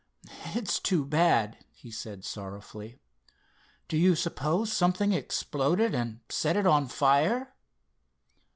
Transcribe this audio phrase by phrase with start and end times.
[0.55, 2.97] "It's too bad," he said sorrowfully.
[3.87, 7.53] "Do you suppose something exploded and set it on fire?"